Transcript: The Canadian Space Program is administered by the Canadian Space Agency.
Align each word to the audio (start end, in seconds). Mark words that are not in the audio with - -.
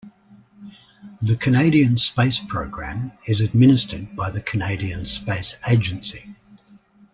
The 1.21 1.35
Canadian 1.37 1.99
Space 1.99 2.39
Program 2.39 3.11
is 3.27 3.39
administered 3.39 4.15
by 4.15 4.31
the 4.31 4.41
Canadian 4.41 5.05
Space 5.05 5.59
Agency. 5.67 6.33